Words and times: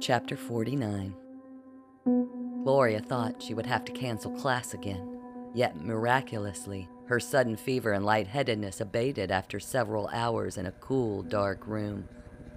Chapter 0.00 0.36
49 0.36 1.12
Gloria 2.62 3.00
thought 3.00 3.42
she 3.42 3.52
would 3.52 3.66
have 3.66 3.84
to 3.84 3.92
cancel 3.92 4.30
class 4.30 4.72
again, 4.72 5.20
yet 5.54 5.76
miraculously, 5.80 6.88
her 7.06 7.18
sudden 7.18 7.56
fever 7.56 7.92
and 7.92 8.06
lightheadedness 8.06 8.80
abated 8.80 9.32
after 9.32 9.58
several 9.58 10.08
hours 10.12 10.56
in 10.56 10.66
a 10.66 10.72
cool, 10.72 11.22
dark 11.22 11.66
room, 11.66 12.08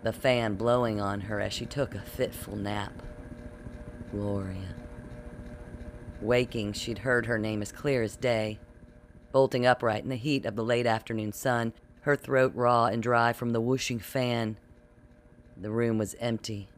the 0.03 0.13
fan 0.13 0.53
blowing 0.53 1.01
on 1.01 1.21
her 1.21 1.39
as 1.39 1.51
she 1.51 1.65
took 1.65 1.95
a 1.95 2.01
fitful 2.01 2.55
nap. 2.55 2.93
Gloria. 4.11 4.75
Waking, 6.21 6.73
she'd 6.73 6.99
heard 6.99 7.25
her 7.25 7.39
name 7.39 7.63
as 7.63 7.71
clear 7.71 8.03
as 8.03 8.15
day. 8.15 8.59
Bolting 9.31 9.65
upright 9.65 10.03
in 10.03 10.09
the 10.09 10.15
heat 10.15 10.45
of 10.45 10.55
the 10.55 10.63
late 10.63 10.85
afternoon 10.85 11.33
sun, 11.33 11.73
her 12.01 12.15
throat 12.15 12.51
raw 12.53 12.85
and 12.85 13.01
dry 13.01 13.33
from 13.33 13.49
the 13.49 13.61
whooshing 13.61 13.99
fan. 13.99 14.57
The 15.57 15.71
room 15.71 15.97
was 15.97 16.15
empty. 16.19 16.70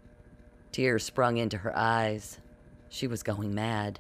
Tears 0.74 1.04
sprung 1.04 1.38
into 1.38 1.60
her 1.60 1.78
eyes. 1.78 2.40
She 2.90 3.06
was 3.06 3.22
going 3.22 3.54
mad. 3.54 4.00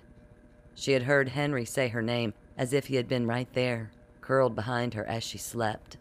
She 0.73 0.93
had 0.93 1.03
heard 1.03 1.29
Henry 1.29 1.65
say 1.65 1.87
her 1.89 2.01
name 2.01 2.33
as 2.57 2.73
if 2.73 2.87
he 2.87 2.95
had 2.95 3.07
been 3.07 3.27
right 3.27 3.47
there, 3.53 3.91
curled 4.21 4.55
behind 4.55 4.95
her 4.95 5.05
as 5.05 5.23
she 5.23 5.37
slept. 5.37 5.97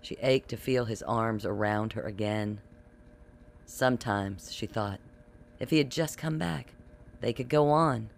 She 0.00 0.16
ached 0.22 0.48
to 0.48 0.56
feel 0.56 0.86
his 0.86 1.02
arms 1.02 1.44
around 1.44 1.92
her 1.92 2.02
again. 2.02 2.60
Sometimes, 3.66 4.50
she 4.50 4.66
thought, 4.66 5.00
if 5.58 5.68
he 5.68 5.76
had 5.76 5.90
just 5.90 6.16
come 6.16 6.38
back, 6.38 6.72
they 7.20 7.34
could 7.34 7.50
go 7.50 7.68
on, 7.68 8.08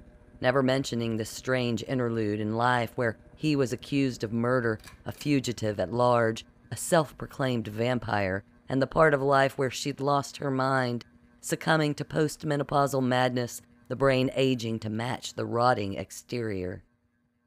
never 0.40 0.62
mentioning 0.62 1.16
this 1.16 1.30
strange 1.30 1.82
interlude 1.88 2.38
in 2.38 2.56
life 2.56 2.92
where 2.94 3.16
he 3.34 3.56
was 3.56 3.72
accused 3.72 4.22
of 4.22 4.32
murder, 4.32 4.78
a 5.04 5.10
fugitive 5.10 5.80
at 5.80 5.92
large, 5.92 6.46
a 6.70 6.76
self 6.76 7.18
proclaimed 7.18 7.66
vampire, 7.66 8.44
and 8.68 8.80
the 8.80 8.86
part 8.86 9.14
of 9.14 9.20
life 9.20 9.58
where 9.58 9.70
she'd 9.70 9.98
lost 9.98 10.36
her 10.36 10.50
mind, 10.50 11.04
succumbing 11.42 11.94
to 11.96 12.04
postmenopausal 12.04 13.02
madness, 13.02 13.60
the 13.88 13.96
brain 13.96 14.30
aging 14.34 14.78
to 14.78 14.88
match 14.88 15.34
the 15.34 15.44
rotting 15.44 15.94
exterior. 15.94 16.82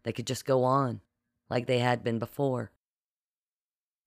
They 0.03 0.11
could 0.11 0.27
just 0.27 0.45
go 0.45 0.63
on, 0.63 1.01
like 1.49 1.65
they 1.65 1.79
had 1.79 2.03
been 2.03 2.19
before. 2.19 2.71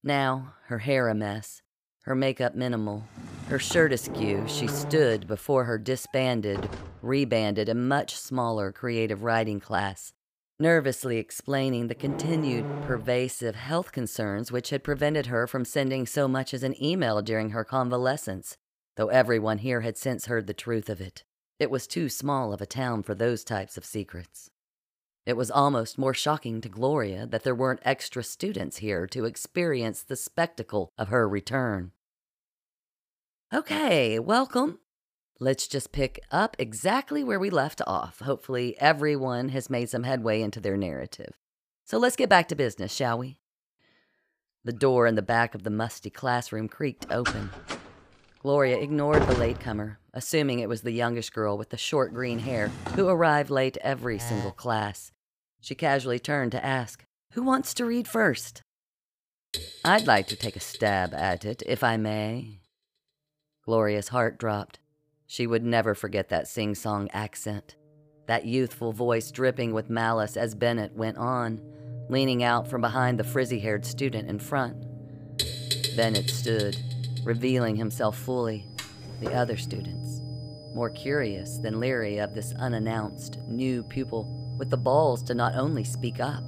Now, 0.05 0.55
her 0.67 0.79
hair 0.79 1.09
a 1.09 1.15
mess, 1.15 1.63
her 2.03 2.15
makeup 2.15 2.55
minimal, 2.55 3.05
her 3.49 3.59
shirt 3.59 3.93
askew, 3.93 4.45
she 4.47 4.69
stood 4.69 5.27
before 5.27 5.65
her 5.65 5.79
disbanded, 5.79 6.69
rebanded, 7.03 7.69
and 7.69 7.89
much 7.89 8.15
smaller 8.15 8.71
creative 8.71 9.23
writing 9.23 9.59
class, 9.59 10.13
nervously 10.61 11.17
explaining 11.17 11.89
the 11.89 11.95
continued 11.95 12.67
pervasive 12.83 13.57
health 13.57 13.91
concerns 13.91 14.53
which 14.53 14.71
had 14.71 14.85
prevented 14.85 15.27
her 15.27 15.47
from 15.47 15.65
sending 15.65 16.07
so 16.07 16.29
much 16.29 16.53
as 16.53 16.63
an 16.63 16.81
email 16.83 17.23
during 17.23 17.51
her 17.51 17.65
convalescence, 17.65 18.59
though 18.99 19.09
everyone 19.09 19.59
here 19.59 19.83
had 19.83 19.97
since 19.97 20.27
heard 20.27 20.49
the 20.49 20.53
truth 20.53 20.91
of 20.91 21.01
it. 21.01 21.23
It 21.61 21.71
was 21.71 21.87
too 21.87 22.09
small 22.09 22.53
of 22.53 22.61
a 22.61 22.67
town 22.67 23.05
for 23.05 23.15
those 23.15 23.45
types 23.45 23.79
of 23.79 23.85
secrets. 23.85 24.51
It 25.25 25.37
was 25.37 25.53
almost 25.53 25.99
more 25.99 26.13
shocking 26.13 26.61
to 26.63 26.69
Gloria 26.69 27.25
that 27.27 27.45
there 27.45 27.55
weren't 27.55 27.79
extra 27.85 28.25
students 28.25 28.79
here 28.79 29.07
to 29.07 29.25
experience 29.25 30.03
the 30.03 30.17
spectacle 30.17 30.91
of 30.99 31.09
her 31.09 31.29
return. 31.29 31.93
Okay, 33.55 34.19
welcome. 34.19 34.81
Let's 35.39 35.69
just 35.69 35.93
pick 35.93 36.19
up 36.33 36.57
exactly 36.59 37.23
where 37.23 37.39
we 37.39 37.51
left 37.51 37.81
off. 37.87 38.19
Hopefully, 38.19 38.75
everyone 38.81 39.51
has 39.51 39.71
made 39.71 39.91
some 39.91 40.03
headway 40.03 40.43
into 40.43 40.59
their 40.59 40.77
narrative. 40.77 41.35
So 41.85 41.99
let's 41.99 42.17
get 42.17 42.29
back 42.29 42.49
to 42.49 42.57
business, 42.57 42.93
shall 42.93 43.19
we? 43.19 43.39
The 44.65 44.73
door 44.73 45.07
in 45.07 45.15
the 45.15 45.23
back 45.23 45.55
of 45.55 45.63
the 45.63 45.71
musty 45.71 46.11
classroom 46.11 46.69
creaked 46.69 47.07
open. 47.13 47.51
Gloria 48.41 48.79
ignored 48.79 49.27
the 49.27 49.37
latecomer, 49.37 49.99
assuming 50.15 50.61
it 50.61 50.69
was 50.69 50.83
the 50.83 50.93
youngish 50.93 51.31
girl 51.31 51.59
with 51.59 51.71
the 51.71 51.77
short 51.77 52.15
green 52.15 52.39
hair 52.39 52.69
who 52.95 53.09
arrived 53.09 53.51
late 53.51 53.77
every 53.81 54.19
single 54.19 54.53
class. 54.53 55.11
She 55.61 55.75
casually 55.75 56.21
turned 56.21 56.53
to 56.53 56.65
ask, 56.65 57.05
Who 57.33 57.43
wants 57.43 57.75
to 57.75 57.85
read 57.85 58.07
first? 58.07 58.63
I'd 59.85 60.07
like 60.07 60.29
to 60.29 60.37
take 60.37 60.55
a 60.55 60.61
stab 60.61 61.13
at 61.15 61.45
it, 61.45 61.63
if 61.67 61.83
I 61.83 61.97
may. 61.97 62.61
Gloria's 63.65 64.09
heart 64.09 64.39
dropped. 64.39 64.79
She 65.27 65.47
would 65.47 65.65
never 65.65 65.95
forget 65.95 66.29
that 66.29 66.47
sing 66.47 66.77
song 66.77 67.09
accent, 67.13 67.75
that 68.27 68.47
youthful 68.47 68.93
voice 68.93 69.31
dripping 69.33 69.73
with 69.73 69.91
malice 69.91 70.37
as 70.37 70.55
Bennett 70.55 70.95
went 70.95 71.19
on, 71.19 71.61
leaning 72.09 72.45
out 72.45 72.69
from 72.69 72.83
behind 72.83 73.19
the 73.19 73.25
frizzy 73.25 73.59
haired 73.59 73.85
student 73.85 74.29
in 74.29 74.39
front. 74.39 74.87
Bennett 75.97 76.31
stood, 76.31 76.77
revealing 77.25 77.77
himself 77.77 78.17
fully. 78.17 78.67
The 79.21 79.33
other 79.35 79.57
students, 79.57 80.21
more 80.75 80.91
curious 80.91 81.59
than 81.59 81.81
leery 81.81 82.19
of 82.19 82.35
this 82.35 82.53
unannounced 82.55 83.39
new 83.47 83.83
pupil 83.83 84.55
with 84.59 84.71
the 84.71 84.77
balls 84.77 85.23
to 85.25 85.35
not 85.35 85.55
only 85.55 85.85
speak 85.85 86.21
up, 86.21 86.43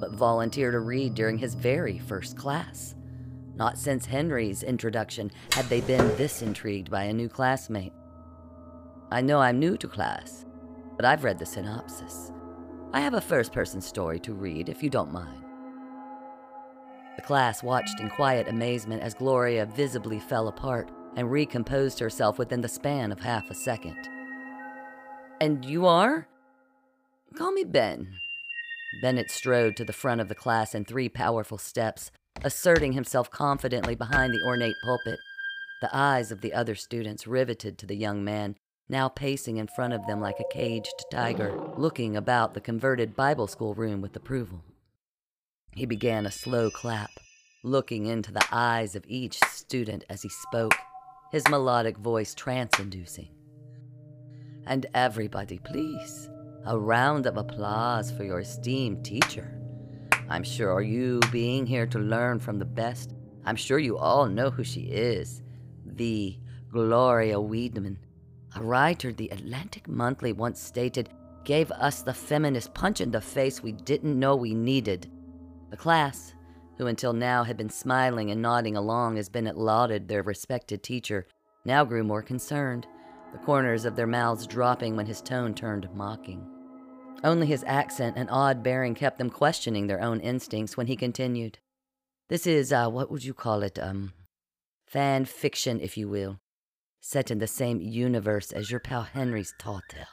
but 0.00 0.12
volunteer 0.12 0.70
to 0.70 0.80
read 0.80 1.14
during 1.14 1.38
his 1.38 1.54
very 1.54 1.98
first 1.98 2.36
class. 2.36 2.94
Not 3.56 3.78
since 3.78 4.06
Henry's 4.06 4.62
introduction 4.62 5.30
had 5.52 5.66
they 5.66 5.80
been 5.80 6.16
this 6.16 6.42
intrigued 6.42 6.90
by 6.90 7.04
a 7.04 7.12
new 7.12 7.28
classmate. 7.28 7.92
I 9.10 9.20
know 9.20 9.40
I'm 9.40 9.58
new 9.58 9.76
to 9.78 9.88
class, 9.88 10.44
but 10.96 11.04
I've 11.04 11.24
read 11.24 11.38
the 11.38 11.46
synopsis. 11.46 12.30
I 12.92 13.00
have 13.00 13.14
a 13.14 13.20
first 13.20 13.52
person 13.52 13.80
story 13.80 14.20
to 14.20 14.32
read 14.32 14.68
if 14.68 14.82
you 14.82 14.90
don't 14.90 15.12
mind. 15.12 15.47
The 17.18 17.26
class 17.26 17.64
watched 17.64 17.98
in 17.98 18.10
quiet 18.10 18.46
amazement 18.46 19.02
as 19.02 19.12
Gloria 19.12 19.66
visibly 19.66 20.20
fell 20.20 20.46
apart 20.46 20.88
and 21.16 21.28
recomposed 21.28 21.98
herself 21.98 22.38
within 22.38 22.60
the 22.60 22.68
span 22.68 23.10
of 23.10 23.18
half 23.18 23.50
a 23.50 23.56
second. 23.56 24.08
And 25.40 25.64
you 25.64 25.84
are? 25.84 26.28
Call 27.36 27.50
me 27.50 27.64
Ben. 27.64 28.14
Bennett 29.02 29.32
strode 29.32 29.76
to 29.78 29.84
the 29.84 29.92
front 29.92 30.20
of 30.20 30.28
the 30.28 30.36
class 30.36 30.76
in 30.76 30.84
three 30.84 31.08
powerful 31.08 31.58
steps, 31.58 32.12
asserting 32.44 32.92
himself 32.92 33.32
confidently 33.32 33.96
behind 33.96 34.32
the 34.32 34.44
ornate 34.46 34.76
pulpit. 34.84 35.18
The 35.80 35.90
eyes 35.92 36.30
of 36.30 36.40
the 36.40 36.54
other 36.54 36.76
students 36.76 37.26
riveted 37.26 37.78
to 37.78 37.86
the 37.86 37.96
young 37.96 38.22
man, 38.22 38.54
now 38.88 39.08
pacing 39.08 39.56
in 39.56 39.66
front 39.66 39.92
of 39.92 40.06
them 40.06 40.20
like 40.20 40.38
a 40.38 40.54
caged 40.54 41.04
tiger, 41.10 41.60
looking 41.76 42.16
about 42.16 42.54
the 42.54 42.60
converted 42.60 43.16
Bible 43.16 43.48
school 43.48 43.74
room 43.74 44.00
with 44.00 44.14
approval. 44.14 44.62
He 45.74 45.86
began 45.86 46.26
a 46.26 46.30
slow 46.30 46.70
clap, 46.70 47.10
looking 47.62 48.06
into 48.06 48.32
the 48.32 48.46
eyes 48.50 48.96
of 48.96 49.04
each 49.06 49.38
student 49.44 50.04
as 50.08 50.22
he 50.22 50.28
spoke, 50.28 50.74
his 51.30 51.48
melodic 51.48 51.96
voice 51.98 52.34
trance 52.34 52.78
inducing. 52.78 53.28
And 54.66 54.86
everybody, 54.94 55.58
please, 55.58 56.28
a 56.66 56.78
round 56.78 57.26
of 57.26 57.36
applause 57.36 58.10
for 58.10 58.24
your 58.24 58.40
esteemed 58.40 59.04
teacher. 59.04 59.58
I'm 60.28 60.42
sure 60.42 60.82
you 60.82 61.20
being 61.32 61.66
here 61.66 61.86
to 61.86 61.98
learn 61.98 62.38
from 62.38 62.58
the 62.58 62.64
best, 62.64 63.14
I'm 63.44 63.56
sure 63.56 63.78
you 63.78 63.96
all 63.96 64.26
know 64.26 64.50
who 64.50 64.64
she 64.64 64.82
is. 64.82 65.42
The 65.86 66.38
Gloria 66.70 67.36
Weedman, 67.36 67.96
a 68.54 68.62
writer 68.62 69.12
the 69.12 69.30
Atlantic 69.30 69.88
Monthly 69.88 70.32
once 70.32 70.60
stated 70.60 71.08
gave 71.44 71.70
us 71.72 72.02
the 72.02 72.12
feminist 72.12 72.74
punch 72.74 73.00
in 73.00 73.10
the 73.10 73.20
face 73.20 73.62
we 73.62 73.72
didn't 73.72 74.18
know 74.18 74.36
we 74.36 74.52
needed. 74.54 75.10
The 75.70 75.76
class, 75.76 76.34
who 76.76 76.86
until 76.86 77.12
now 77.12 77.44
had 77.44 77.56
been 77.56 77.68
smiling 77.70 78.30
and 78.30 78.40
nodding 78.40 78.76
along 78.76 79.18
as 79.18 79.28
Bennett 79.28 79.56
lauded 79.56 80.08
their 80.08 80.22
respected 80.22 80.82
teacher, 80.82 81.26
now 81.64 81.84
grew 81.84 82.04
more 82.04 82.22
concerned, 82.22 82.86
the 83.32 83.38
corners 83.38 83.84
of 83.84 83.94
their 83.94 84.06
mouths 84.06 84.46
dropping 84.46 84.96
when 84.96 85.06
his 85.06 85.20
tone 85.20 85.54
turned 85.54 85.88
mocking. 85.94 86.48
Only 87.22 87.46
his 87.46 87.64
accent 87.66 88.16
and 88.16 88.30
odd 88.30 88.62
bearing 88.62 88.94
kept 88.94 89.18
them 89.18 89.28
questioning 89.28 89.86
their 89.86 90.00
own 90.00 90.20
instincts 90.20 90.76
when 90.76 90.86
he 90.86 90.96
continued. 90.96 91.58
This 92.28 92.46
is, 92.46 92.72
uh, 92.72 92.88
what 92.88 93.10
would 93.10 93.24
you 93.24 93.34
call 93.34 93.62
it, 93.62 93.78
um, 93.78 94.12
fan 94.86 95.24
fiction, 95.24 95.80
if 95.80 95.96
you 95.96 96.08
will, 96.08 96.38
set 97.00 97.30
in 97.30 97.38
the 97.38 97.46
same 97.46 97.80
universe 97.80 98.52
as 98.52 98.70
your 98.70 98.80
pal 98.80 99.02
Henry's 99.02 99.52
tall 99.58 99.82
tale. 99.88 100.06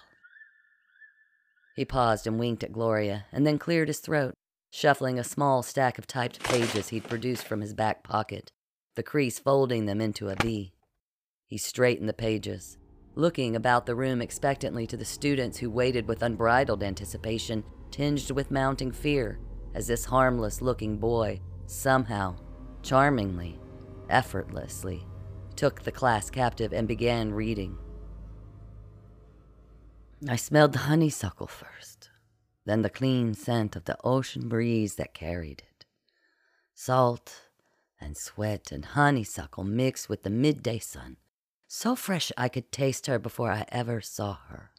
He 1.75 1.86
paused 1.86 2.25
and 2.25 2.40
winked 2.40 2.63
at 2.63 2.72
Gloria, 2.72 3.25
and 3.31 3.46
then 3.46 3.60
cleared 3.60 3.90
his 3.90 4.00
throat, 4.00 4.34
shuffling 4.75 5.18
a 5.18 5.24
small 5.24 5.63
stack 5.63 5.98
of 5.98 6.06
typed 6.06 6.44
pages 6.44 6.89
he'd 6.89 7.06
produced 7.06 7.48
from 7.48 7.62
his 7.62 7.74
back 7.74 8.04
pocket, 8.04 8.51
the 8.95 9.04
crease 9.04 9.39
folding 9.39 9.86
them 9.86 10.01
into 10.01 10.27
a 10.27 10.36
V. 10.44 10.74
He 11.45 11.57
straightened 11.57 12.10
the 12.10 12.13
pages, 12.13 12.77
looking 13.16 13.56
about 13.56 13.86
the 13.86 13.95
room 13.95 14.22
expectantly 14.22 14.86
to 14.88 14.98
the 14.98 15.06
students 15.06 15.60
who 15.60 15.69
waited 15.69 16.10
with 16.10 16.22
unbridled 16.22 16.83
anticipation, 16.83 17.63
tinged 17.89 18.30
with 18.31 18.51
mounting 18.51 18.92
fear, 18.92 19.39
as 19.74 19.88
this 19.88 20.04
harmless 20.04 20.62
looking 20.62 20.98
boy 20.98 21.39
somehow, 21.68 22.36
charmingly, 22.83 23.57
effortlessly, 24.10 25.07
took 25.56 25.83
the 25.83 25.92
class 25.92 26.30
captive 26.30 26.74
and 26.74 26.86
began 26.86 27.31
reading. 27.31 27.77
I 30.27 30.36
smelled 30.36 30.74
the 30.74 30.80
honeysuckle 30.80 31.48
first, 31.48 31.95
then 32.66 32.82
the 32.82 32.90
clean 32.90 33.34
scent 33.34 33.76
of 33.76 33.86
the 33.86 33.98
ocean 34.04 34.50
breeze 34.50 34.96
that 34.96 35.14
carried 35.14 35.60
it. 35.60 35.86
Salt 36.74 37.50
and 38.02 38.18
sweat 38.18 38.72
and 38.72 38.86
honeysuckle 38.86 39.64
mixed 39.64 40.10
with 40.10 40.24
the 40.24 40.30
midday 40.30 40.80
sun 40.80 41.18
so 41.68 41.96
fresh 41.96 42.32
I 42.38 42.48
could 42.48 42.72
taste 42.72 43.08
her 43.08 43.20
before 43.20 43.52
I 43.52 43.66
ever 43.70 44.00
saw 44.00 44.38
her. 44.48 44.72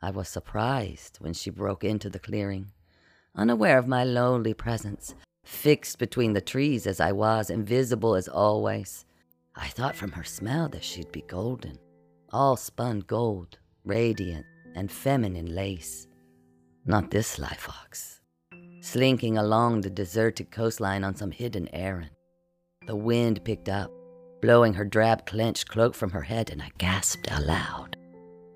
I 0.00 0.10
was 0.10 0.28
surprised 0.28 1.18
when 1.20 1.34
she 1.34 1.50
broke 1.50 1.84
into 1.84 2.08
the 2.08 2.18
clearing, 2.18 2.72
unaware 3.34 3.78
of 3.78 3.86
my 3.86 4.04
lonely 4.04 4.54
presence, 4.54 5.14
fixed 5.44 5.98
between 5.98 6.32
the 6.32 6.40
trees 6.40 6.86
as 6.86 7.00
I 7.00 7.12
was, 7.12 7.50
invisible 7.50 8.14
as 8.14 8.28
always. 8.28 9.04
I 9.54 9.68
thought 9.68 9.96
from 9.96 10.12
her 10.12 10.24
smell 10.24 10.68
that 10.70 10.84
she'd 10.84 11.12
be 11.12 11.22
golden, 11.22 11.78
all 12.32 12.56
spun 12.56 13.00
gold, 13.00 13.58
radiant 13.84 14.46
and 14.74 14.90
feminine 14.90 15.54
lace. 15.54 16.06
Not 16.88 17.10
this 17.10 17.26
sly 17.26 17.54
fox. 17.58 18.20
slinking 18.80 19.36
along 19.36 19.80
the 19.80 19.90
deserted 19.90 20.52
coastline 20.52 21.02
on 21.02 21.16
some 21.16 21.32
hidden 21.32 21.68
errand. 21.74 22.10
The 22.86 22.94
wind 22.94 23.44
picked 23.44 23.68
up, 23.68 23.90
blowing 24.40 24.74
her 24.74 24.84
drab 24.84 25.26
clenched 25.26 25.68
cloak 25.68 25.96
from 25.96 26.10
her 26.10 26.22
head, 26.22 26.50
and 26.50 26.62
I 26.62 26.70
gasped 26.78 27.28
aloud. 27.32 27.96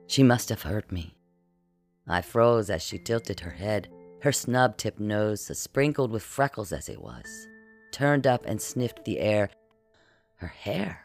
She 0.06 0.22
must 0.22 0.48
have 0.50 0.62
heard 0.62 0.90
me. 0.92 1.16
I 2.06 2.22
froze 2.22 2.70
as 2.70 2.82
she 2.82 2.98
tilted 2.98 3.40
her 3.40 3.50
head, 3.50 3.88
her 4.22 4.30
snub 4.30 4.76
tipped 4.76 5.00
nose, 5.00 5.50
sprinkled 5.58 6.12
with 6.12 6.22
freckles 6.22 6.72
as 6.72 6.88
it 6.88 7.02
was, 7.02 7.26
turned 7.90 8.26
up 8.26 8.46
and 8.46 8.62
sniffed 8.62 9.04
the 9.04 9.18
air. 9.18 9.50
Her 10.36 10.46
hair, 10.46 11.00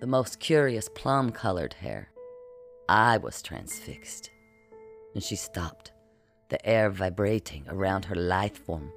the 0.00 0.06
most 0.06 0.40
curious 0.40 0.88
plum 0.94 1.30
colored 1.32 1.74
hair. 1.74 2.08
I 2.88 3.18
was 3.18 3.42
transfixed. 3.42 4.30
And 5.14 5.22
she 5.22 5.36
stopped, 5.36 5.92
the 6.48 6.64
air 6.66 6.90
vibrating 6.90 7.64
around 7.68 8.04
her 8.04 8.14
lithe 8.14 8.56
form, 8.56 8.92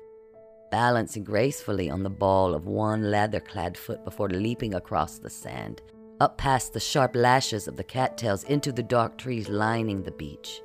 balancing 0.71 1.23
gracefully 1.23 1.89
on 1.89 2.03
the 2.03 2.09
ball 2.09 2.53
of 2.53 2.67
one 2.67 3.09
leather 3.09 3.39
clad 3.39 3.77
foot 3.77 4.03
before 4.03 4.29
leaping 4.29 4.75
across 4.75 5.17
the 5.17 5.29
sand, 5.29 5.81
up 6.19 6.37
past 6.37 6.73
the 6.73 6.79
sharp 6.79 7.15
lashes 7.15 7.67
of 7.67 7.75
the 7.75 7.83
cattails 7.83 8.43
into 8.43 8.71
the 8.71 8.83
dark 8.83 9.17
trees 9.17 9.49
lining 9.49 10.03
the 10.03 10.11
beach. 10.11 10.61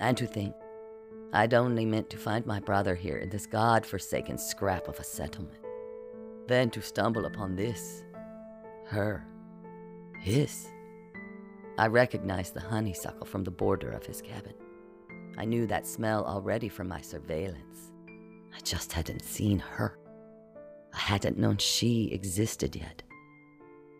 And 0.00 0.16
to 0.16 0.26
think, 0.26 0.54
I'd 1.32 1.54
only 1.54 1.86
meant 1.86 2.10
to 2.10 2.18
find 2.18 2.44
my 2.44 2.60
brother 2.60 2.94
here 2.94 3.16
in 3.16 3.30
this 3.30 3.46
god 3.46 3.86
forsaken 3.86 4.38
scrap 4.38 4.88
of 4.88 4.98
a 4.98 5.04
settlement. 5.04 5.58
Then 6.46 6.70
to 6.70 6.82
stumble 6.82 7.24
upon 7.26 7.56
this, 7.56 8.02
her, 8.86 9.24
his. 10.20 10.66
I 11.78 11.86
recognized 11.86 12.54
the 12.54 12.60
honeysuckle 12.60 13.26
from 13.26 13.44
the 13.44 13.50
border 13.50 13.90
of 13.90 14.04
his 14.04 14.20
cabin. 14.20 14.54
I 15.38 15.44
knew 15.44 15.66
that 15.66 15.86
smell 15.86 16.24
already 16.24 16.68
from 16.68 16.88
my 16.88 17.00
surveillance. 17.00 17.92
I 18.54 18.60
just 18.62 18.92
hadn't 18.92 19.22
seen 19.24 19.58
her. 19.58 19.98
I 20.92 20.98
hadn't 20.98 21.38
known 21.38 21.56
she 21.56 22.10
existed 22.12 22.76
yet. 22.76 23.02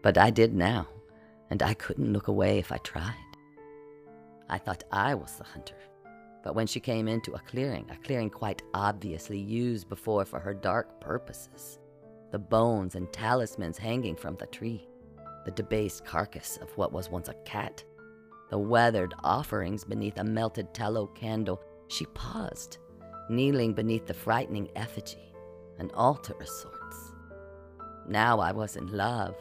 But 0.02 0.18
I 0.18 0.30
did 0.30 0.54
now, 0.54 0.88
and 1.50 1.62
I 1.62 1.74
couldn't 1.74 2.12
look 2.12 2.28
away 2.28 2.58
if 2.58 2.70
I 2.70 2.78
tried. 2.78 3.14
I 4.48 4.58
thought 4.58 4.84
I 4.92 5.14
was 5.14 5.36
the 5.36 5.44
hunter. 5.44 5.76
But 6.42 6.54
when 6.54 6.66
she 6.66 6.80
came 6.80 7.08
into 7.08 7.32
a 7.32 7.38
clearing, 7.38 7.88
a 7.90 7.96
clearing 7.96 8.28
quite 8.28 8.62
obviously 8.74 9.38
used 9.38 9.88
before 9.88 10.24
for 10.24 10.40
her 10.40 10.52
dark 10.52 11.00
purposes, 11.00 11.78
the 12.30 12.38
bones 12.38 12.94
and 12.94 13.10
talismans 13.12 13.78
hanging 13.78 14.16
from 14.16 14.36
the 14.36 14.46
tree, 14.46 14.88
the 15.44 15.52
debased 15.52 16.04
carcass 16.04 16.58
of 16.58 16.76
what 16.76 16.92
was 16.92 17.10
once 17.10 17.28
a 17.28 17.34
cat, 17.44 17.84
the 18.52 18.58
weathered 18.58 19.14
offerings 19.24 19.82
beneath 19.82 20.18
a 20.18 20.24
melted 20.24 20.74
tallow 20.74 21.06
candle, 21.06 21.58
she 21.88 22.04
paused, 22.12 22.76
kneeling 23.30 23.72
beneath 23.72 24.04
the 24.04 24.12
frightening 24.12 24.68
effigy, 24.76 25.32
an 25.78 25.90
altar 25.94 26.34
of 26.38 26.46
sorts. 26.46 27.14
Now 28.06 28.40
I 28.40 28.52
was 28.52 28.76
in 28.76 28.88
love. 28.88 29.34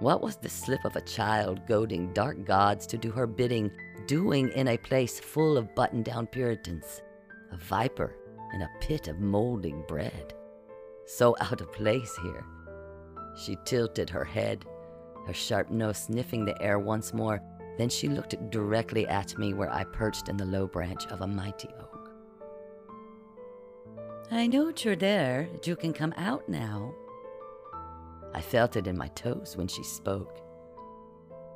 What 0.00 0.20
was 0.20 0.36
the 0.36 0.50
slip 0.50 0.84
of 0.84 0.96
a 0.96 1.00
child 1.00 1.66
goading 1.66 2.12
dark 2.12 2.44
gods 2.44 2.86
to 2.88 2.98
do 2.98 3.10
her 3.10 3.26
bidding, 3.26 3.70
doing 4.06 4.50
in 4.50 4.68
a 4.68 4.76
place 4.76 5.18
full 5.18 5.56
of 5.56 5.74
button 5.74 6.02
down 6.02 6.26
Puritans, 6.26 7.00
a 7.52 7.56
viper 7.56 8.14
in 8.52 8.60
a 8.60 8.70
pit 8.82 9.08
of 9.08 9.18
molding 9.18 9.82
bread? 9.88 10.34
So 11.06 11.36
out 11.40 11.62
of 11.62 11.72
place 11.72 12.14
here. 12.22 12.44
She 13.34 13.56
tilted 13.64 14.10
her 14.10 14.24
head, 14.24 14.66
her 15.26 15.32
sharp 15.32 15.70
nose 15.70 15.96
sniffing 15.96 16.44
the 16.44 16.60
air 16.60 16.78
once 16.78 17.14
more. 17.14 17.42
Then 17.80 17.88
she 17.88 18.08
looked 18.08 18.50
directly 18.50 19.06
at 19.06 19.38
me 19.38 19.54
where 19.54 19.72
I 19.72 19.84
perched 19.84 20.28
in 20.28 20.36
the 20.36 20.44
low 20.44 20.66
branch 20.66 21.06
of 21.06 21.22
a 21.22 21.26
mighty 21.26 21.70
oak. 21.80 22.10
I 24.30 24.48
know 24.48 24.70
you're 24.76 24.96
there. 24.96 25.48
You 25.64 25.76
can 25.76 25.94
come 25.94 26.12
out 26.18 26.46
now. 26.46 26.94
I 28.34 28.42
felt 28.42 28.76
it 28.76 28.86
in 28.86 28.98
my 28.98 29.08
toes 29.08 29.56
when 29.56 29.66
she 29.66 29.82
spoke. 29.82 30.42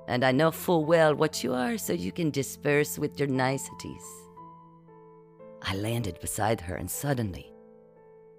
And 0.08 0.24
I 0.24 0.32
know 0.32 0.50
full 0.50 0.86
well 0.86 1.14
what 1.14 1.44
you 1.44 1.52
are, 1.52 1.76
so 1.76 1.92
you 1.92 2.10
can 2.10 2.30
disperse 2.30 2.98
with 2.98 3.18
your 3.20 3.28
niceties. 3.28 4.06
I 5.60 5.76
landed 5.76 6.18
beside 6.20 6.62
her, 6.62 6.76
and 6.76 6.90
suddenly, 6.90 7.52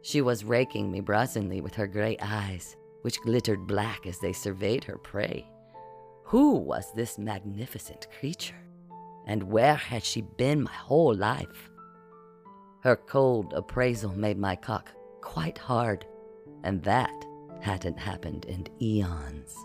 she 0.01 0.21
was 0.21 0.43
raking 0.43 0.91
me 0.91 1.01
brazenly 1.01 1.61
with 1.61 1.75
her 1.75 1.85
gray 1.85 2.17
eyes 2.19 2.77
which 3.03 3.21
glittered 3.21 3.67
black 3.67 4.07
as 4.07 4.17
they 4.17 4.33
surveyed 4.33 4.83
her 4.85 4.97
prey. 4.97 5.47
Who 6.30 6.56
was 6.56 6.92
this 6.92 7.19
magnificent 7.19 8.07
creature? 8.19 8.56
And 9.27 9.44
where 9.44 9.75
had 9.75 10.04
she 10.04 10.22
been 10.22 10.63
my 10.63 10.74
whole 10.74 11.13
life? 11.13 11.69
Her 12.81 12.95
cold 12.95 13.54
appraisal 13.56 14.12
made 14.12 14.39
my 14.39 14.56
cock 14.56 14.89
quite 15.22 15.60
hard, 15.60 16.06
and 16.63 16.81
that 16.83 17.13
hadn't 17.62 18.00
happened 18.00 18.45
in 18.45 18.66
eons. 18.81 19.56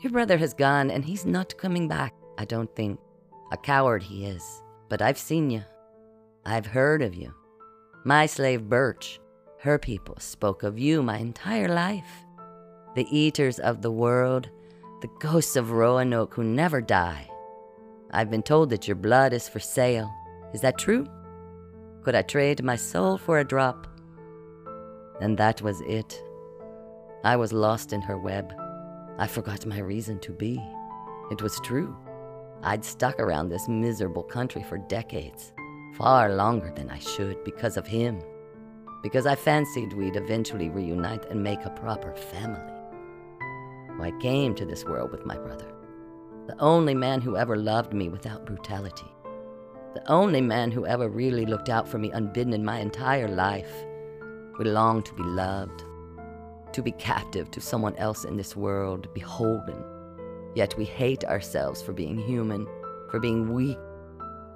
Your 0.00 0.10
brother 0.10 0.36
has 0.36 0.52
gone, 0.52 0.90
and 0.90 1.04
he's 1.04 1.24
not 1.24 1.56
coming 1.56 1.86
back, 1.86 2.12
I 2.36 2.44
don't 2.44 2.74
think. 2.74 2.98
A 3.52 3.56
coward 3.56 4.02
he 4.02 4.26
is, 4.26 4.62
but 4.88 5.00
I've 5.00 5.18
seen 5.18 5.48
you. 5.48 5.62
I've 6.44 6.66
heard 6.66 7.02
of 7.02 7.14
you. 7.14 7.32
My 8.04 8.26
slave 8.26 8.68
Birch, 8.68 9.20
her 9.58 9.78
people 9.78 10.16
spoke 10.18 10.64
of 10.64 10.78
you 10.78 11.02
my 11.02 11.18
entire 11.18 11.68
life. 11.68 12.24
The 12.96 13.06
eaters 13.16 13.60
of 13.60 13.82
the 13.82 13.92
world, 13.92 14.48
the 15.00 15.10
ghosts 15.18 15.56
of 15.56 15.70
Roanoke 15.70 16.34
who 16.34 16.44
never 16.44 16.80
die. 16.80 17.28
I've 18.10 18.30
been 18.30 18.42
told 18.42 18.70
that 18.70 18.88
your 18.88 18.96
blood 18.96 19.32
is 19.32 19.48
for 19.48 19.60
sale. 19.60 20.10
Is 20.52 20.60
that 20.60 20.78
true? 20.78 21.06
Could 22.02 22.14
I 22.14 22.22
trade 22.22 22.62
my 22.62 22.76
soul 22.76 23.18
for 23.18 23.38
a 23.38 23.44
drop? 23.44 23.86
And 25.20 25.36
that 25.38 25.62
was 25.62 25.80
it. 25.82 26.22
I 27.24 27.36
was 27.36 27.52
lost 27.52 27.92
in 27.92 28.00
her 28.02 28.18
web. 28.18 28.52
I 29.18 29.26
forgot 29.26 29.66
my 29.66 29.78
reason 29.78 30.18
to 30.20 30.32
be. 30.32 30.62
It 31.30 31.42
was 31.42 31.60
true. 31.60 31.94
I'd 32.62 32.84
stuck 32.84 33.18
around 33.20 33.48
this 33.48 33.68
miserable 33.68 34.22
country 34.22 34.62
for 34.62 34.78
decades, 34.78 35.52
far 35.96 36.34
longer 36.34 36.72
than 36.74 36.90
I 36.90 36.98
should 36.98 37.42
because 37.44 37.76
of 37.76 37.86
him 37.86 38.22
because 39.02 39.26
I 39.26 39.34
fancied 39.34 39.92
we'd 39.92 40.16
eventually 40.16 40.68
reunite 40.68 41.26
and 41.30 41.42
make 41.42 41.64
a 41.64 41.70
proper 41.70 42.14
family. 42.14 42.79
I 44.02 44.10
came 44.20 44.54
to 44.54 44.66
this 44.66 44.84
world 44.84 45.10
with 45.12 45.26
my 45.26 45.36
brother, 45.36 45.72
the 46.46 46.58
only 46.58 46.94
man 46.94 47.20
who 47.20 47.36
ever 47.36 47.56
loved 47.56 47.92
me 47.92 48.08
without 48.08 48.46
brutality, 48.46 49.12
the 49.94 50.08
only 50.10 50.40
man 50.40 50.70
who 50.70 50.86
ever 50.86 51.08
really 51.08 51.46
looked 51.46 51.68
out 51.68 51.88
for 51.88 51.98
me 51.98 52.10
unbidden 52.10 52.52
in 52.52 52.64
my 52.64 52.78
entire 52.78 53.28
life. 53.28 53.72
We 54.58 54.64
longed 54.66 55.06
to 55.06 55.14
be 55.14 55.22
loved, 55.22 55.84
to 56.72 56.82
be 56.82 56.92
captive 56.92 57.50
to 57.50 57.60
someone 57.60 57.96
else 57.96 58.24
in 58.24 58.36
this 58.36 58.54
world, 58.54 59.12
beholden. 59.14 59.82
Yet 60.54 60.76
we 60.76 60.84
hate 60.84 61.24
ourselves 61.24 61.82
for 61.82 61.92
being 61.92 62.18
human, 62.18 62.66
for 63.10 63.20
being 63.20 63.52
weak, 63.52 63.78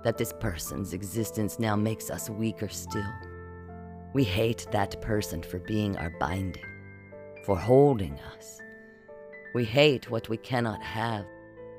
that 0.05 0.19
this 0.19 0.33
person's 0.39 0.93
existence 0.93 1.59
now 1.59 1.75
makes 1.75 2.11
us 2.11 2.31
weaker 2.31 2.69
still. 2.69 3.13
We 4.13 4.23
hate 4.23 4.67
that 4.71 5.01
person 5.01 5.43
for 5.43 5.59
being 5.59 5.97
our 5.97 6.11
binding, 6.21 6.63
for 7.45 7.57
holding 7.57 8.19
us. 8.37 8.61
We 9.55 9.65
hate 9.65 10.11
what 10.11 10.29
we 10.29 10.37
cannot 10.37 10.83
have, 10.83 11.25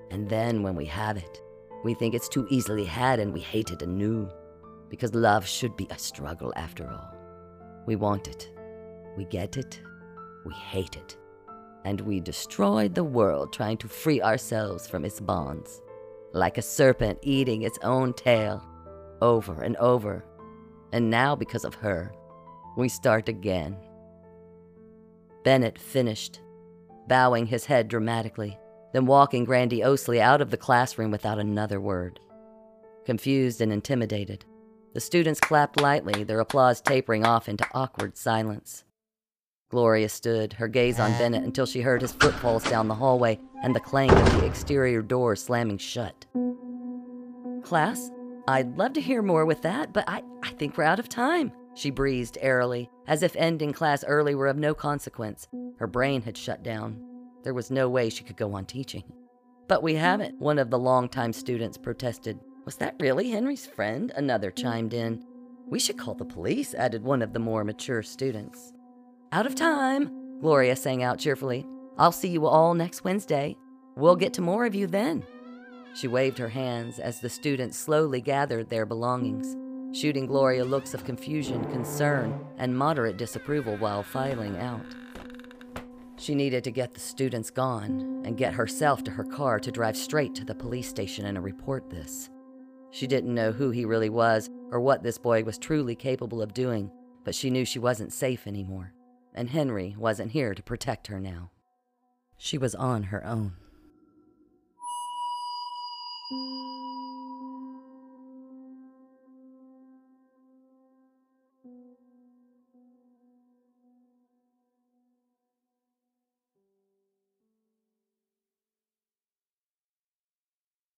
and 0.09 0.29
then 0.29 0.63
when 0.63 0.75
we 0.75 0.85
have 0.85 1.17
it, 1.17 1.41
we 1.83 1.93
think 1.93 2.15
it's 2.15 2.29
too 2.29 2.47
easily 2.49 2.85
had 2.85 3.19
and 3.19 3.33
we 3.33 3.41
hate 3.41 3.69
it 3.69 3.81
anew, 3.81 4.29
because 4.89 5.13
love 5.13 5.45
should 5.45 5.75
be 5.75 5.85
a 5.89 5.99
struggle 5.99 6.53
after 6.55 6.89
all. 6.89 7.13
We 7.85 7.97
want 7.97 8.29
it, 8.29 8.49
we 9.17 9.25
get 9.25 9.57
it, 9.57 9.81
we 10.45 10.53
hate 10.53 10.95
it, 10.95 11.17
and 11.83 11.99
we 11.99 12.21
destroy 12.21 12.87
the 12.87 13.03
world 13.03 13.51
trying 13.51 13.77
to 13.79 13.89
free 13.89 14.21
ourselves 14.21 14.87
from 14.87 15.03
its 15.03 15.19
bonds, 15.19 15.81
like 16.31 16.57
a 16.57 16.61
serpent 16.61 17.19
eating 17.23 17.63
its 17.63 17.77
own 17.83 18.13
tail, 18.13 18.65
over 19.21 19.61
and 19.61 19.75
over. 19.77 20.23
And 20.93 21.09
now, 21.09 21.35
because 21.35 21.65
of 21.65 21.75
her, 21.75 22.13
we 22.77 22.87
start 22.87 23.27
again. 23.27 23.75
Bennett 25.43 25.77
finished, 25.77 26.39
bowing 27.07 27.45
his 27.45 27.65
head 27.65 27.87
dramatically, 27.87 28.57
then 28.93 29.05
walking 29.05 29.45
grandiosely 29.45 30.21
out 30.21 30.41
of 30.41 30.51
the 30.51 30.57
classroom 30.57 31.11
without 31.11 31.39
another 31.39 31.79
word. 31.79 32.19
Confused 33.05 33.61
and 33.61 33.71
intimidated, 33.71 34.45
the 34.93 35.01
students 35.01 35.41
clapped 35.41 35.81
lightly, 35.81 36.23
their 36.23 36.39
applause 36.39 36.79
tapering 36.79 37.25
off 37.25 37.49
into 37.49 37.67
awkward 37.73 38.17
silence. 38.17 38.85
Gloria 39.69 40.07
stood, 40.07 40.53
her 40.53 40.69
gaze 40.69 40.99
on 40.99 41.11
Bennett, 41.17 41.43
until 41.43 41.65
she 41.65 41.81
heard 41.81 42.01
his 42.01 42.13
footfalls 42.13 42.63
down 42.69 42.87
the 42.87 42.95
hallway 42.95 43.37
and 43.61 43.75
the 43.75 43.79
clang 43.81 44.11
of 44.11 44.39
the 44.39 44.45
exterior 44.45 45.01
door 45.01 45.35
slamming 45.35 45.77
shut. 45.77 46.25
Class, 47.63 48.09
I'd 48.47 48.77
love 48.77 48.93
to 48.93 49.01
hear 49.01 49.21
more 49.21 49.45
with 49.45 49.63
that, 49.63 49.91
but 49.91 50.05
I, 50.07 50.23
I 50.43 50.51
think 50.51 50.77
we're 50.77 50.85
out 50.85 50.99
of 50.99 51.09
time, 51.09 51.51
she 51.73 51.89
breezed 51.89 52.37
airily, 52.39 52.89
as 53.07 53.23
if 53.23 53.35
ending 53.35 53.73
class 53.73 54.03
early 54.03 54.35
were 54.35 54.47
of 54.47 54.57
no 54.57 54.73
consequence. 54.73 55.47
Her 55.77 55.87
brain 55.87 56.21
had 56.21 56.37
shut 56.37 56.63
down. 56.63 56.99
There 57.43 57.53
was 57.53 57.71
no 57.71 57.89
way 57.89 58.09
she 58.09 58.23
could 58.23 58.37
go 58.37 58.53
on 58.53 58.65
teaching. 58.65 59.03
But 59.67 59.83
we 59.83 59.95
haven't, 59.95 60.39
one 60.39 60.59
of 60.59 60.69
the 60.69 60.79
longtime 60.79 61.33
students 61.33 61.77
protested. 61.77 62.39
Was 62.65 62.77
that 62.77 62.95
really 62.99 63.31
Henry's 63.31 63.65
friend? 63.65 64.11
Another 64.15 64.51
chimed 64.51 64.93
in. 64.93 65.23
We 65.67 65.79
should 65.79 65.97
call 65.97 66.13
the 66.13 66.25
police, 66.25 66.73
added 66.73 67.03
one 67.03 67.21
of 67.21 67.33
the 67.33 67.39
more 67.39 67.63
mature 67.63 68.03
students. 68.03 68.73
Out 69.31 69.45
of 69.45 69.55
time, 69.55 70.39
Gloria 70.41 70.75
sang 70.75 71.03
out 71.03 71.19
cheerfully. 71.19 71.65
I'll 71.97 72.11
see 72.11 72.27
you 72.27 72.45
all 72.45 72.73
next 72.73 73.03
Wednesday. 73.03 73.57
We'll 73.95 74.15
get 74.15 74.33
to 74.33 74.41
more 74.41 74.65
of 74.65 74.75
you 74.75 74.87
then. 74.87 75.23
She 75.95 76.07
waved 76.07 76.37
her 76.37 76.49
hands 76.49 76.99
as 76.99 77.19
the 77.19 77.29
students 77.29 77.77
slowly 77.77 78.21
gathered 78.21 78.69
their 78.69 78.85
belongings, 78.85 79.55
shooting 79.95 80.25
Gloria 80.25 80.65
looks 80.65 80.93
of 80.93 81.05
confusion, 81.05 81.63
concern, 81.71 82.37
and 82.57 82.77
moderate 82.77 83.15
disapproval 83.15 83.77
while 83.77 84.03
filing 84.03 84.57
out. 84.57 84.85
She 86.17 86.35
needed 86.35 86.65
to 86.65 86.71
get 86.71 86.93
the 86.93 86.99
students 86.99 87.49
gone 87.49 88.23
and 88.25 88.37
get 88.37 88.53
herself 88.53 89.05
to 89.05 89.11
her 89.11 89.23
car 89.23 89.57
to 89.57 89.71
drive 89.71 89.95
straight 89.95 90.35
to 90.35 90.43
the 90.43 90.53
police 90.53 90.89
station 90.89 91.25
and 91.25 91.41
report 91.41 91.89
this. 91.89 92.29
She 92.91 93.07
didn't 93.07 93.33
know 93.33 93.53
who 93.53 93.69
he 93.69 93.85
really 93.85 94.09
was 94.09 94.49
or 94.69 94.81
what 94.81 95.01
this 95.01 95.17
boy 95.17 95.45
was 95.45 95.57
truly 95.57 95.95
capable 95.95 96.41
of 96.41 96.53
doing, 96.53 96.91
but 97.23 97.33
she 97.33 97.49
knew 97.49 97.63
she 97.63 97.79
wasn't 97.79 98.11
safe 98.11 98.47
anymore, 98.47 98.93
and 99.33 99.49
Henry 99.49 99.95
wasn't 99.97 100.31
here 100.31 100.53
to 100.53 100.63
protect 100.63 101.07
her 101.07 101.21
now. 101.21 101.51
She 102.37 102.57
was 102.57 102.75
on 102.75 103.03
her 103.03 103.25
own. 103.25 103.53